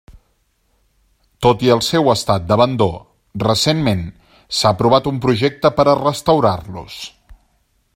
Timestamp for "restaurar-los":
6.05-7.03